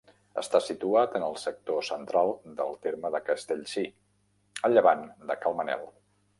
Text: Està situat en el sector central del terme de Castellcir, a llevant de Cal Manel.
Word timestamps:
Està 0.41 0.59
situat 0.67 1.17
en 1.19 1.25
el 1.27 1.37
sector 1.41 1.83
central 1.89 2.33
del 2.61 2.73
terme 2.87 3.13
de 3.17 3.23
Castellcir, 3.29 3.87
a 4.69 4.75
llevant 4.77 5.09
de 5.33 5.41
Cal 5.45 5.61
Manel. 5.63 5.89